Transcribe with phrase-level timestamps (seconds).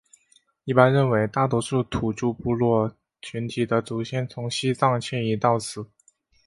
[0.63, 5.91] 一般认为大多数土着部落群体的祖先从西藏迁移到此。